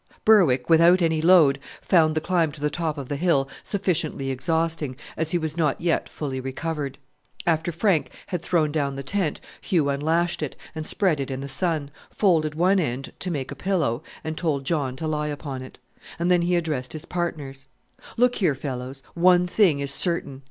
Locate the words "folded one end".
12.09-13.11